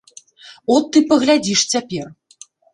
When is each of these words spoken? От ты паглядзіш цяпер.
От 0.77 0.89
ты 0.97 1.05
паглядзіш 1.13 1.59
цяпер. 1.77 2.05